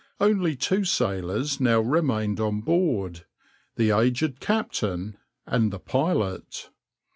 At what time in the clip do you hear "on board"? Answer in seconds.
2.39-3.25